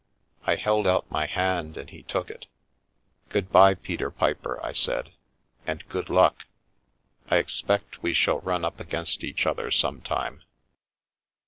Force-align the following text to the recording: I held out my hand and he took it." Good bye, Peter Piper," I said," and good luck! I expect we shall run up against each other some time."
I 0.47 0.55
held 0.55 0.87
out 0.87 1.11
my 1.11 1.27
hand 1.27 1.77
and 1.77 1.87
he 1.87 2.01
took 2.01 2.31
it." 2.31 2.47
Good 3.29 3.51
bye, 3.51 3.75
Peter 3.75 4.09
Piper," 4.09 4.59
I 4.65 4.71
said," 4.71 5.11
and 5.67 5.87
good 5.89 6.09
luck! 6.09 6.45
I 7.29 7.37
expect 7.37 8.01
we 8.01 8.13
shall 8.15 8.39
run 8.39 8.65
up 8.65 8.79
against 8.79 9.23
each 9.23 9.45
other 9.45 9.69
some 9.69 10.01
time." 10.01 10.41